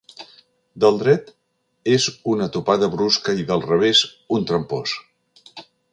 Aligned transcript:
Del 0.83 0.95
dret 1.01 1.27
és 1.97 2.07
una 2.33 2.47
topada 2.57 2.89
brusca 2.97 3.35
i 3.43 3.45
del 3.53 3.65
revés, 3.69 4.03
un 4.39 4.49
trampós. 4.53 4.97